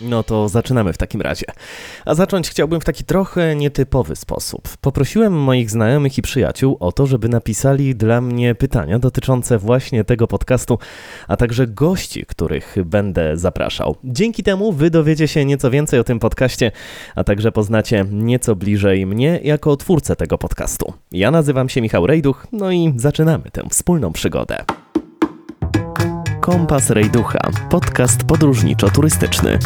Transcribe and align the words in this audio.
No 0.00 0.22
to 0.22 0.48
zaczynamy 0.48 0.92
w 0.92 0.98
takim 0.98 1.20
razie. 1.20 1.46
A 2.04 2.14
zacząć 2.14 2.50
chciałbym 2.50 2.80
w 2.80 2.84
taki 2.84 3.04
trochę 3.04 3.56
nietypowy 3.56 4.16
sposób. 4.16 4.68
Poprosiłem 4.80 5.32
moich 5.32 5.70
znajomych 5.70 6.18
i 6.18 6.22
przyjaciół 6.22 6.76
o 6.80 6.92
to, 6.92 7.06
żeby 7.06 7.28
napisali 7.28 7.94
dla 7.94 8.20
mnie 8.20 8.54
pytania 8.54 8.98
dotyczące 8.98 9.58
właśnie 9.58 10.04
tego 10.04 10.26
podcastu, 10.26 10.78
a 11.28 11.36
także 11.36 11.66
gości, 11.66 12.26
których 12.26 12.76
będę 12.84 13.36
zapraszał. 13.36 13.96
Dzięki 14.04 14.42
temu 14.42 14.72
wy 14.72 14.90
dowiecie 14.90 15.28
się 15.28 15.44
nieco 15.44 15.70
więcej 15.70 16.00
o 16.00 16.04
tym 16.04 16.18
podcaście, 16.18 16.72
a 17.14 17.24
także 17.24 17.52
poznacie 17.52 18.04
nieco 18.10 18.56
bliżej 18.56 19.06
mnie 19.06 19.40
jako 19.42 19.76
twórcę 19.76 20.16
tego 20.16 20.38
podcastu. 20.38 20.92
Ja 21.12 21.30
nazywam 21.30 21.68
się 21.68 21.80
Michał 21.80 22.06
Rejduch, 22.06 22.46
no 22.52 22.70
i 22.70 22.92
zaczynamy 22.96 23.50
tę 23.52 23.62
wspólną 23.70 24.12
przygodę. 24.12 24.64
Kompas 26.46 26.90
Rejducha, 26.90 27.38
podcast 27.70 28.24
podróżniczo-turystyczny. 28.24 29.58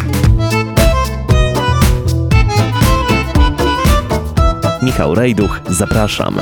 Michał 4.82 5.14
Rejduch, 5.14 5.60
zapraszam. 5.68 6.40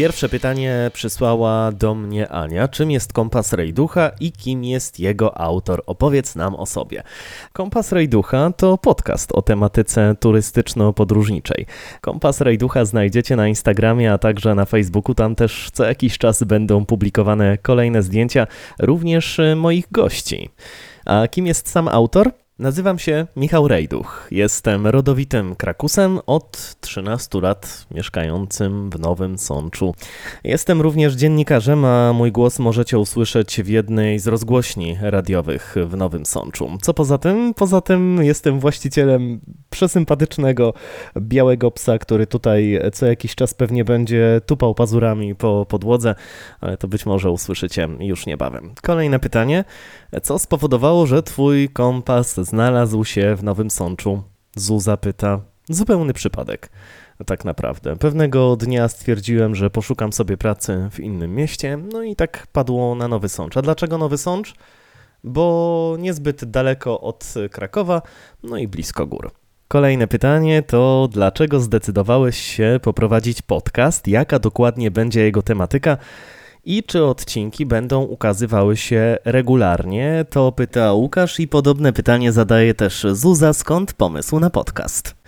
Pierwsze 0.00 0.28
pytanie 0.28 0.90
przysłała 0.92 1.72
do 1.72 1.94
mnie 1.94 2.28
Ania. 2.28 2.68
Czym 2.68 2.90
jest 2.90 3.12
kompas 3.12 3.52
Rejducha 3.52 4.10
i 4.20 4.32
kim 4.32 4.64
jest 4.64 5.00
jego 5.00 5.38
autor? 5.40 5.82
Opowiedz 5.86 6.36
nam 6.36 6.54
o 6.54 6.66
sobie. 6.66 7.02
Kompas 7.52 7.92
Rejducha 7.92 8.52
to 8.56 8.78
podcast 8.78 9.32
o 9.32 9.42
tematyce 9.42 10.14
turystyczno-podróżniczej. 10.20 11.66
Kompas 12.00 12.40
Rejducha 12.40 12.84
znajdziecie 12.84 13.36
na 13.36 13.48
Instagramie, 13.48 14.12
a 14.12 14.18
także 14.18 14.54
na 14.54 14.64
Facebooku. 14.64 15.14
Tam 15.14 15.34
też 15.34 15.68
co 15.72 15.84
jakiś 15.84 16.18
czas 16.18 16.42
będą 16.42 16.86
publikowane 16.86 17.58
kolejne 17.58 18.02
zdjęcia, 18.02 18.46
również 18.78 19.40
moich 19.56 19.92
gości. 19.92 20.50
A 21.06 21.28
kim 21.28 21.46
jest 21.46 21.68
sam 21.68 21.88
autor? 21.88 22.30
Nazywam 22.60 22.98
się 22.98 23.26
Michał 23.36 23.68
Rejduch. 23.68 24.28
Jestem 24.30 24.86
rodowitym 24.86 25.56
Krakusem 25.56 26.18
od 26.26 26.76
13 26.80 27.40
lat 27.40 27.86
mieszkającym 27.90 28.90
w 28.90 28.98
Nowym 28.98 29.38
Sączu. 29.38 29.94
Jestem 30.44 30.80
również 30.80 31.14
dziennikarzem, 31.14 31.84
a 31.84 32.12
mój 32.12 32.32
głos 32.32 32.58
możecie 32.58 32.98
usłyszeć 32.98 33.62
w 33.62 33.68
jednej 33.68 34.18
z 34.18 34.26
rozgłośni 34.26 34.96
radiowych 35.00 35.74
w 35.86 35.96
Nowym 35.96 36.26
Sączu. 36.26 36.78
Co 36.82 36.94
poza 36.94 37.18
tym? 37.18 37.54
Poza 37.54 37.80
tym 37.80 38.22
jestem 38.22 38.60
właścicielem 38.60 39.40
przesympatycznego 39.70 40.74
białego 41.20 41.70
psa, 41.70 41.98
który 41.98 42.26
tutaj 42.26 42.80
co 42.92 43.06
jakiś 43.06 43.34
czas 43.34 43.54
pewnie 43.54 43.84
będzie 43.84 44.40
tupał 44.46 44.74
pazurami 44.74 45.34
po 45.34 45.66
podłodze, 45.68 46.14
ale 46.60 46.76
to 46.76 46.88
być 46.88 47.06
może 47.06 47.30
usłyszycie 47.30 47.88
już 48.00 48.26
niebawem. 48.26 48.74
Kolejne 48.82 49.18
pytanie. 49.18 49.64
Co 50.22 50.38
spowodowało, 50.38 51.06
że 51.06 51.22
twój 51.22 51.68
kompas 51.68 52.49
znalazł 52.50 53.04
się 53.04 53.36
w 53.36 53.44
Nowym 53.44 53.70
Sączu? 53.70 54.22
Zuza 54.56 54.96
pyta. 54.96 55.40
Zupełny 55.68 56.12
przypadek. 56.12 56.70
Tak 57.26 57.44
naprawdę. 57.44 57.96
Pewnego 57.96 58.56
dnia 58.56 58.88
stwierdziłem, 58.88 59.54
że 59.54 59.70
poszukam 59.70 60.12
sobie 60.12 60.36
pracy 60.36 60.88
w 60.90 61.00
innym 61.00 61.34
mieście, 61.34 61.78
no 61.92 62.02
i 62.02 62.16
tak 62.16 62.46
padło 62.52 62.94
na 62.94 63.08
Nowy 63.08 63.28
Sącz. 63.28 63.56
A 63.56 63.62
dlaczego 63.62 63.98
Nowy 63.98 64.18
Sącz? 64.18 64.54
Bo 65.24 65.96
niezbyt 65.98 66.44
daleko 66.44 67.00
od 67.00 67.34
Krakowa, 67.50 68.02
no 68.42 68.56
i 68.56 68.68
blisko 68.68 69.06
gór. 69.06 69.30
Kolejne 69.68 70.08
pytanie 70.08 70.62
to 70.62 71.08
dlaczego 71.12 71.60
zdecydowałeś 71.60 72.36
się 72.36 72.80
poprowadzić 72.82 73.42
podcast? 73.42 74.08
Jaka 74.08 74.38
dokładnie 74.38 74.90
będzie 74.90 75.20
jego 75.20 75.42
tematyka? 75.42 75.96
I 76.64 76.82
czy 76.82 77.04
odcinki 77.04 77.66
będą 77.66 78.02
ukazywały 78.02 78.76
się 78.76 79.16
regularnie? 79.24 80.24
To 80.30 80.52
pyta 80.52 80.92
Łukasz 80.92 81.40
i 81.40 81.48
podobne 81.48 81.92
pytanie 81.92 82.32
zadaje 82.32 82.74
też 82.74 83.06
Zuza, 83.12 83.52
skąd 83.52 83.92
pomysł 83.92 84.40
na 84.40 84.50
podcast? 84.50 85.19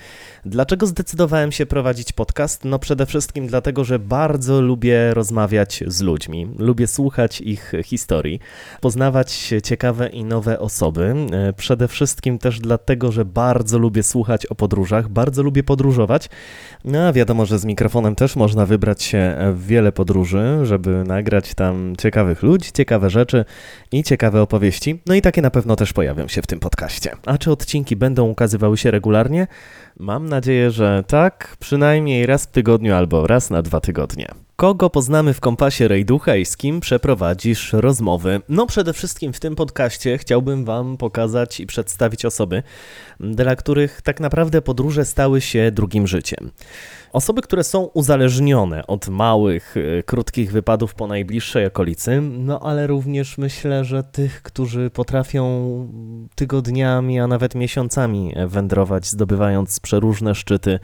Dlaczego 0.44 0.86
zdecydowałem 0.86 1.52
się 1.52 1.66
prowadzić 1.66 2.12
podcast? 2.12 2.64
No 2.64 2.78
przede 2.78 3.06
wszystkim 3.06 3.46
dlatego, 3.46 3.84
że 3.84 3.98
bardzo 3.98 4.60
lubię 4.60 5.14
rozmawiać 5.14 5.84
z 5.86 6.00
ludźmi, 6.00 6.48
lubię 6.58 6.86
słuchać 6.86 7.40
ich 7.40 7.72
historii, 7.84 8.40
poznawać 8.80 9.54
ciekawe 9.64 10.08
i 10.08 10.24
nowe 10.24 10.58
osoby. 10.58 11.14
E, 11.32 11.52
przede 11.52 11.88
wszystkim 11.88 12.38
też 12.38 12.60
dlatego, 12.60 13.12
że 13.12 13.24
bardzo 13.24 13.78
lubię 13.78 14.02
słuchać 14.02 14.46
o 14.46 14.54
podróżach, 14.54 15.08
bardzo 15.08 15.42
lubię 15.42 15.62
podróżować. 15.62 16.28
No 16.84 16.98
a 16.98 17.12
wiadomo, 17.12 17.46
że 17.46 17.58
z 17.58 17.64
mikrofonem 17.64 18.14
też 18.14 18.36
można 18.36 18.66
wybrać 18.66 19.02
się 19.02 19.36
w 19.54 19.66
wiele 19.66 19.92
podróży, 19.92 20.58
żeby 20.62 21.04
nagrać 21.06 21.54
tam 21.54 21.96
ciekawych 21.98 22.42
ludzi, 22.42 22.72
ciekawe 22.72 23.10
rzeczy 23.10 23.44
i 23.92 24.02
ciekawe 24.02 24.42
opowieści. 24.42 25.02
No 25.06 25.14
i 25.14 25.22
takie 25.22 25.42
na 25.42 25.50
pewno 25.50 25.76
też 25.76 25.92
pojawią 25.92 26.28
się 26.28 26.42
w 26.42 26.46
tym 26.46 26.60
podcaście. 26.60 27.10
A 27.26 27.38
czy 27.38 27.50
odcinki 27.50 27.96
będą 27.96 28.28
ukazywały 28.28 28.76
się 28.76 28.90
regularnie? 28.90 29.46
Mam 30.02 30.28
nadzieję, 30.28 30.70
że 30.70 31.04
tak, 31.06 31.56
przynajmniej 31.60 32.26
raz 32.26 32.44
w 32.44 32.50
tygodniu 32.50 32.94
albo 32.94 33.26
raz 33.26 33.50
na 33.50 33.62
dwa 33.62 33.80
tygodnie. 33.80 34.28
Kogo 34.62 34.90
poznamy 34.90 35.34
w 35.34 35.40
kompasie 35.40 35.88
Rejducha 35.88 36.36
i 36.36 36.44
z 36.44 36.56
kim 36.56 36.80
przeprowadzisz 36.80 37.72
rozmowy? 37.72 38.40
No 38.48 38.66
przede 38.66 38.92
wszystkim 38.92 39.32
w 39.32 39.40
tym 39.40 39.56
podcaście 39.56 40.18
chciałbym 40.18 40.64
Wam 40.64 40.96
pokazać 40.96 41.60
i 41.60 41.66
przedstawić 41.66 42.24
osoby, 42.24 42.62
dla 43.20 43.56
których 43.56 44.02
tak 44.02 44.20
naprawdę 44.20 44.62
podróże 44.62 45.04
stały 45.04 45.40
się 45.40 45.70
drugim 45.70 46.06
życiem. 46.06 46.50
Osoby, 47.12 47.42
które 47.42 47.64
są 47.64 47.82
uzależnione 47.82 48.86
od 48.86 49.08
małych, 49.08 49.74
e, 49.76 50.02
krótkich 50.02 50.52
wypadów 50.52 50.94
po 50.94 51.06
najbliższej 51.06 51.66
okolicy, 51.66 52.20
no 52.20 52.60
ale 52.60 52.86
również 52.86 53.38
myślę, 53.38 53.84
że 53.84 54.02
tych, 54.02 54.42
którzy 54.42 54.90
potrafią 54.90 55.42
tygodniami, 56.34 57.20
a 57.20 57.26
nawet 57.26 57.54
miesiącami 57.54 58.34
wędrować, 58.46 59.06
zdobywając 59.06 59.80
przeróżne 59.80 60.34
szczyty, 60.34 60.78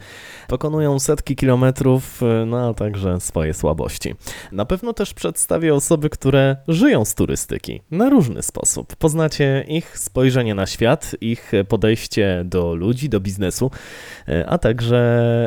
pokonują 0.47 0.99
setki 0.99 1.35
kilometrów, 1.35 2.23
e, 2.23 2.45
no 2.45 2.69
a 2.69 2.73
także 2.73 3.19
swoje 3.19 3.53
słabości. 3.69 4.15
Na 4.51 4.65
pewno 4.65 4.93
też 4.93 5.13
przedstawię 5.13 5.75
osoby, 5.75 6.09
które 6.09 6.55
żyją 6.67 7.05
z 7.05 7.15
turystyki 7.15 7.81
na 7.91 8.09
różny 8.09 8.43
sposób. 8.43 8.95
Poznacie 8.95 9.65
ich 9.67 9.99
spojrzenie 9.99 10.55
na 10.55 10.65
świat, 10.65 11.15
ich 11.21 11.51
podejście 11.67 12.41
do 12.45 12.75
ludzi, 12.75 13.09
do 13.09 13.19
biznesu, 13.19 13.71
e, 14.27 14.45
a 14.49 14.57
także 14.57 14.99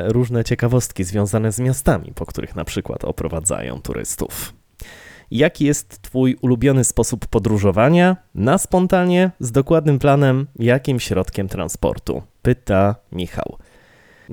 różne 0.06 0.44
ciekawostki 0.44 1.04
związane 1.04 1.52
z 1.52 1.58
miastami, 1.58 2.12
po 2.14 2.26
których 2.26 2.56
na 2.56 2.64
przykład 2.64 3.04
oprowadzają 3.04 3.80
turystów. 3.80 4.52
Jaki 5.30 5.64
jest 5.64 6.02
Twój 6.02 6.36
ulubiony 6.42 6.84
sposób 6.84 7.26
podróżowania? 7.26 8.16
Na 8.34 8.58
spontanie, 8.58 9.30
z 9.40 9.52
dokładnym 9.52 9.98
planem, 9.98 10.46
jakim 10.58 11.00
środkiem 11.00 11.48
transportu? 11.48 12.22
Pyta 12.42 12.94
Michał. 13.12 13.58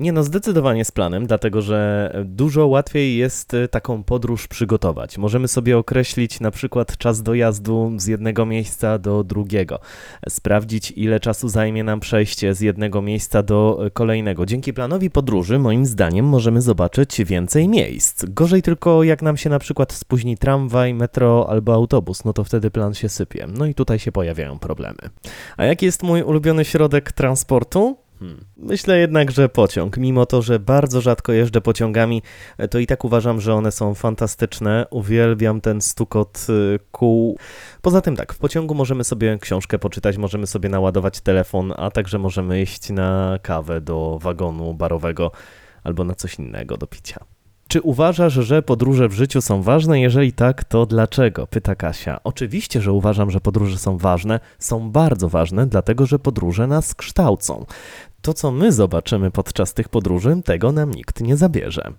Nie 0.00 0.12
no, 0.12 0.22
zdecydowanie 0.22 0.84
z 0.84 0.90
planem, 0.90 1.26
dlatego 1.26 1.62
że 1.62 2.12
dużo 2.24 2.66
łatwiej 2.66 3.16
jest 3.16 3.54
e, 3.54 3.68
taką 3.68 4.04
podróż 4.04 4.48
przygotować. 4.48 5.18
Możemy 5.18 5.48
sobie 5.48 5.78
określić 5.78 6.40
na 6.40 6.50
przykład 6.50 6.96
czas 6.96 7.22
dojazdu 7.22 7.92
z 7.96 8.06
jednego 8.06 8.46
miejsca 8.46 8.98
do 8.98 9.24
drugiego, 9.24 9.80
sprawdzić 10.28 10.90
ile 10.90 11.20
czasu 11.20 11.48
zajmie 11.48 11.84
nam 11.84 12.00
przejście 12.00 12.54
z 12.54 12.60
jednego 12.60 13.02
miejsca 13.02 13.42
do 13.42 13.86
e, 13.86 13.90
kolejnego. 13.90 14.46
Dzięki 14.46 14.72
planowi 14.72 15.10
podróży, 15.10 15.58
moim 15.58 15.86
zdaniem, 15.86 16.26
możemy 16.26 16.62
zobaczyć 16.62 17.24
więcej 17.24 17.68
miejsc. 17.68 18.24
Gorzej 18.28 18.62
tylko 18.62 19.02
jak 19.02 19.22
nam 19.22 19.36
się 19.36 19.50
na 19.50 19.58
przykład 19.58 19.92
spóźni 19.92 20.38
tramwaj, 20.38 20.94
metro 20.94 21.46
albo 21.50 21.74
autobus, 21.74 22.24
no 22.24 22.32
to 22.32 22.44
wtedy 22.44 22.70
plan 22.70 22.94
się 22.94 23.08
sypie. 23.08 23.46
No 23.58 23.66
i 23.66 23.74
tutaj 23.74 23.98
się 23.98 24.12
pojawiają 24.12 24.58
problemy. 24.58 24.98
A 25.56 25.64
jaki 25.64 25.86
jest 25.86 26.02
mój 26.02 26.22
ulubiony 26.22 26.64
środek 26.64 27.12
transportu? 27.12 27.96
Hmm. 28.20 28.44
Myślę 28.56 28.98
jednak, 28.98 29.30
że 29.30 29.48
pociąg. 29.48 29.96
Mimo 29.96 30.26
to, 30.26 30.42
że 30.42 30.58
bardzo 30.58 31.00
rzadko 31.00 31.32
jeżdżę 31.32 31.60
pociągami, 31.60 32.22
e, 32.58 32.68
to 32.68 32.78
i 32.78 32.86
tak 32.86 33.04
uważam, 33.04 33.40
że 33.40 33.54
one 33.54 33.72
są 33.72 33.94
fantastyczne. 33.94 34.86
Uwielbiam 34.90 35.60
ten 35.60 35.80
stukot 35.80 36.46
e, 36.48 36.78
kół. 36.92 37.38
Poza 37.82 38.00
tym 38.00 38.16
tak, 38.16 38.32
w 38.32 38.38
pociągu 38.38 38.74
możemy 38.74 39.04
sobie 39.04 39.38
książkę 39.40 39.78
poczytać, 39.78 40.16
możemy 40.16 40.46
sobie 40.46 40.68
naładować 40.68 41.20
telefon, 41.20 41.72
a 41.76 41.90
także 41.90 42.18
możemy 42.18 42.62
iść 42.62 42.90
na 42.90 43.38
kawę 43.42 43.80
do 43.80 44.18
wagonu 44.22 44.74
barowego 44.74 45.32
albo 45.84 46.04
na 46.04 46.14
coś 46.14 46.38
innego 46.38 46.76
do 46.76 46.86
picia. 46.86 47.24
Czy 47.70 47.80
uważasz, 47.82 48.32
że 48.32 48.62
podróże 48.62 49.08
w 49.08 49.12
życiu 49.12 49.40
są 49.40 49.62
ważne? 49.62 50.00
Jeżeli 50.00 50.32
tak, 50.32 50.64
to 50.64 50.86
dlaczego? 50.86 51.46
Pyta 51.46 51.74
Kasia. 51.74 52.20
Oczywiście, 52.24 52.80
że 52.80 52.92
uważam, 52.92 53.30
że 53.30 53.40
podróże 53.40 53.78
są 53.78 53.98
ważne. 53.98 54.40
Są 54.58 54.90
bardzo 54.90 55.28
ważne, 55.28 55.66
dlatego 55.66 56.06
że 56.06 56.18
podróże 56.18 56.66
nas 56.66 56.94
kształcą. 56.94 57.66
To, 58.22 58.34
co 58.34 58.50
my 58.50 58.72
zobaczymy 58.72 59.30
podczas 59.30 59.74
tych 59.74 59.88
podróży, 59.88 60.40
tego 60.44 60.72
nam 60.72 60.90
nikt 60.90 61.20
nie 61.20 61.36
zabierze. 61.36 61.92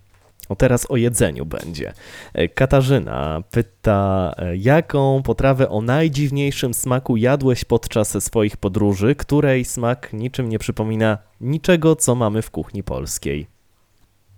O 0.49 0.55
teraz 0.55 0.91
o 0.91 0.97
jedzeniu 0.97 1.45
będzie. 1.45 1.93
E, 2.33 2.47
Katarzyna 2.47 3.43
pyta, 3.51 4.33
e, 4.37 4.57
jaką 4.57 5.21
potrawę 5.23 5.69
o 5.69 5.81
najdziwniejszym 5.81 6.73
smaku 6.73 7.17
jadłeś 7.17 7.65
podczas 7.65 8.23
swoich 8.23 8.57
podróży, 8.57 9.15
której 9.15 9.65
smak 9.65 10.13
niczym 10.13 10.49
nie 10.49 10.59
przypomina 10.59 11.17
niczego, 11.41 11.95
co 11.95 12.15
mamy 12.15 12.41
w 12.41 12.51
kuchni 12.51 12.83
polskiej. 12.83 13.47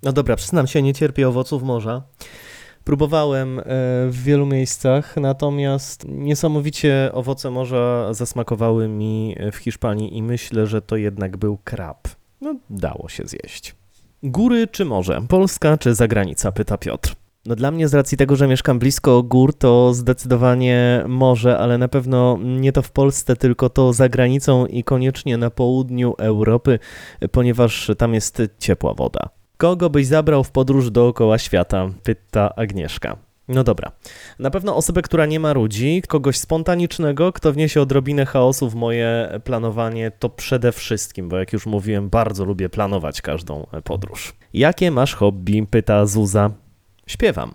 No 0.03 0.13
dobra, 0.13 0.35
przyznam 0.35 0.67
się, 0.67 0.81
nie 0.81 0.93
cierpię 0.93 1.27
owoców 1.27 1.63
morza. 1.63 2.01
Próbowałem 2.83 3.59
e, 3.59 3.63
w 4.07 4.23
wielu 4.23 4.45
miejscach, 4.45 5.17
natomiast 5.17 6.05
niesamowicie 6.07 7.09
owoce 7.13 7.49
morza 7.51 8.13
zasmakowały 8.13 8.87
mi 8.87 9.35
w 9.51 9.55
Hiszpanii 9.55 10.17
i 10.17 10.23
myślę, 10.23 10.67
że 10.67 10.81
to 10.81 10.95
jednak 10.95 11.37
był 11.37 11.57
krab. 11.63 12.07
No, 12.41 12.55
dało 12.69 13.09
się 13.09 13.23
zjeść. 13.25 13.75
Góry 14.23 14.67
czy 14.67 14.85
morze? 14.85 15.21
Polska 15.29 15.77
czy 15.77 15.95
zagranica? 15.95 16.51
Pyta 16.51 16.77
Piotr. 16.77 17.15
No 17.45 17.55
dla 17.55 17.71
mnie 17.71 17.87
z 17.87 17.93
racji 17.93 18.17
tego, 18.17 18.35
że 18.35 18.47
mieszkam 18.47 18.79
blisko 18.79 19.23
gór, 19.23 19.53
to 19.53 19.93
zdecydowanie 19.93 21.03
morze, 21.07 21.57
ale 21.57 21.77
na 21.77 21.87
pewno 21.87 22.37
nie 22.43 22.71
to 22.71 22.81
w 22.81 22.91
Polsce, 22.91 23.35
tylko 23.35 23.69
to 23.69 23.93
za 23.93 24.09
granicą 24.09 24.65
i 24.65 24.83
koniecznie 24.83 25.37
na 25.37 25.49
południu 25.49 26.13
Europy, 26.17 26.79
ponieważ 27.31 27.91
tam 27.97 28.13
jest 28.13 28.41
ciepła 28.59 28.93
woda. 28.93 29.29
Kogo 29.63 29.89
byś 29.89 30.07
zabrał 30.07 30.43
w 30.43 30.51
podróż 30.51 30.91
dookoła 30.91 31.37
świata? 31.37 31.89
Pyta 32.03 32.55
Agnieszka. 32.55 33.17
No 33.47 33.63
dobra. 33.63 33.91
Na 34.39 34.49
pewno 34.49 34.75
osobę, 34.75 35.01
która 35.01 35.25
nie 35.25 35.39
ma 35.39 35.53
ludzi, 35.53 36.01
kogoś 36.07 36.37
spontanicznego, 36.37 37.33
kto 37.33 37.53
wniesie 37.53 37.81
odrobinę 37.81 38.25
chaosu 38.25 38.69
w 38.69 38.75
moje 38.75 39.39
planowanie, 39.43 40.11
to 40.11 40.29
przede 40.29 40.71
wszystkim, 40.71 41.29
bo 41.29 41.37
jak 41.37 41.53
już 41.53 41.65
mówiłem, 41.65 42.09
bardzo 42.09 42.45
lubię 42.45 42.69
planować 42.69 43.21
każdą 43.21 43.67
podróż. 43.83 44.33
Jakie 44.53 44.91
masz 44.91 45.15
hobby? 45.15 45.67
Pyta 45.69 46.05
Zuza. 46.05 46.51
Śpiewam. 47.07 47.53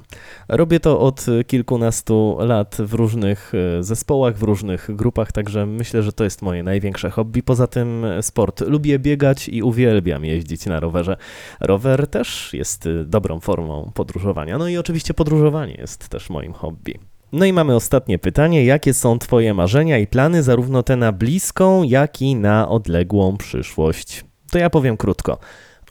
Robię 0.48 0.80
to 0.80 1.00
od 1.00 1.26
kilkunastu 1.46 2.36
lat 2.40 2.76
w 2.78 2.94
różnych 2.94 3.52
e, 3.78 3.82
zespołach, 3.82 4.36
w 4.36 4.42
różnych 4.42 4.96
grupach, 4.96 5.32
także 5.32 5.66
myślę, 5.66 6.02
że 6.02 6.12
to 6.12 6.24
jest 6.24 6.42
moje 6.42 6.62
największe 6.62 7.10
hobby. 7.10 7.42
Poza 7.42 7.66
tym 7.66 8.06
sport. 8.20 8.60
Lubię 8.60 8.98
biegać 8.98 9.48
i 9.48 9.62
uwielbiam 9.62 10.24
jeździć 10.24 10.66
na 10.66 10.80
rowerze. 10.80 11.16
Rower 11.60 12.06
też 12.06 12.50
jest 12.54 12.86
e, 12.86 13.04
dobrą 13.04 13.40
formą 13.40 13.90
podróżowania. 13.94 14.58
No 14.58 14.68
i 14.68 14.76
oczywiście 14.76 15.14
podróżowanie 15.14 15.74
jest 15.74 16.08
też 16.08 16.30
moim 16.30 16.52
hobby. 16.52 16.98
No 17.32 17.44
i 17.44 17.52
mamy 17.52 17.74
ostatnie 17.74 18.18
pytanie. 18.18 18.64
Jakie 18.64 18.94
są 18.94 19.18
Twoje 19.18 19.54
marzenia 19.54 19.98
i 19.98 20.06
plany, 20.06 20.42
zarówno 20.42 20.82
te 20.82 20.96
na 20.96 21.12
bliską, 21.12 21.82
jak 21.82 22.22
i 22.22 22.36
na 22.36 22.68
odległą 22.68 23.36
przyszłość? 23.36 24.24
To 24.50 24.58
ja 24.58 24.70
powiem 24.70 24.96
krótko. 24.96 25.38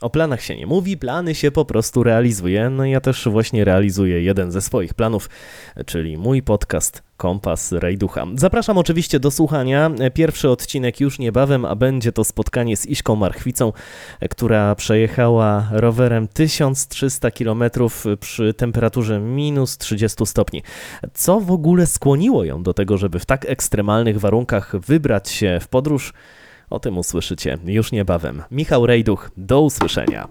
O 0.00 0.10
planach 0.10 0.42
się 0.42 0.56
nie 0.56 0.66
mówi, 0.66 0.96
plany 0.96 1.34
się 1.34 1.50
po 1.50 1.64
prostu 1.64 2.02
realizuje. 2.02 2.70
No 2.70 2.84
i 2.84 2.90
ja 2.90 3.00
też 3.00 3.28
właśnie 3.28 3.64
realizuję 3.64 4.22
jeden 4.22 4.50
ze 4.50 4.60
swoich 4.60 4.94
planów, 4.94 5.30
czyli 5.86 6.18
mój 6.18 6.42
podcast 6.42 7.02
Kompas 7.16 7.72
Rajducha. 7.72 8.26
Zapraszam 8.34 8.78
oczywiście 8.78 9.20
do 9.20 9.30
słuchania. 9.30 9.90
Pierwszy 10.14 10.48
odcinek 10.48 11.00
już 11.00 11.18
niebawem, 11.18 11.64
a 11.64 11.74
będzie 11.74 12.12
to 12.12 12.24
spotkanie 12.24 12.76
z 12.76 12.86
Iśką 12.86 13.16
Marchwicą, 13.16 13.72
która 14.30 14.74
przejechała 14.74 15.68
rowerem 15.70 16.28
1300 16.28 17.30
km 17.30 17.64
przy 18.20 18.54
temperaturze 18.54 19.20
minus 19.20 19.78
30 19.78 20.26
stopni. 20.26 20.62
Co 21.14 21.40
w 21.40 21.50
ogóle 21.50 21.86
skłoniło 21.86 22.44
ją 22.44 22.62
do 22.62 22.74
tego, 22.74 22.98
żeby 22.98 23.18
w 23.18 23.26
tak 23.26 23.46
ekstremalnych 23.48 24.20
warunkach 24.20 24.76
wybrać 24.76 25.30
się 25.30 25.58
w 25.62 25.68
podróż? 25.68 26.12
O 26.70 26.80
tym 26.80 26.98
usłyszycie 26.98 27.58
już 27.64 27.92
niebawem. 27.92 28.42
Michał 28.50 28.86
Rejduch, 28.86 29.30
do 29.36 29.60
usłyszenia. 29.60 30.28